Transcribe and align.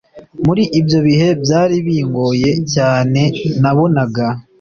muri 0.45 0.63
ibyo 0.79 0.99
bihe 1.07 1.27
byari 1.43 1.75
bingoye 1.85 2.51
cyane 2.73 3.21
nabonaga 3.61 4.25